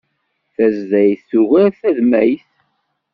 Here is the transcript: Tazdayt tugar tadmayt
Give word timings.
Tazdayt 0.55 1.21
tugar 1.29 1.71
tadmayt 1.79 2.45